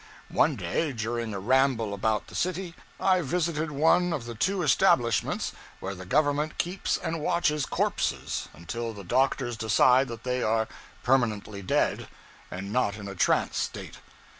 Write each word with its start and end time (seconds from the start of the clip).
One 0.29 0.55
day, 0.55 0.93
during 0.93 1.31
a 1.31 1.39
ramble 1.39 1.93
about 1.93 2.25
the 2.25 2.33
city, 2.33 2.73
I 2.99 3.21
visited 3.21 3.69
one 3.69 4.13
of 4.13 4.25
the 4.25 4.33
two 4.33 4.63
establishments 4.63 5.51
where 5.79 5.93
the 5.93 6.07
Government 6.07 6.57
keeps 6.57 6.97
and 6.97 7.21
watches 7.21 7.67
corpses 7.67 8.49
until 8.51 8.93
the 8.93 9.03
doctors 9.03 9.55
decide 9.55 10.07
that 10.07 10.23
they 10.23 10.41
are 10.41 10.67
permanently 11.03 11.61
dead, 11.61 12.07
and 12.49 12.73
not 12.73 12.97
in 12.97 13.07
a 13.07 13.13
trance 13.13 13.59
state. 13.59 13.99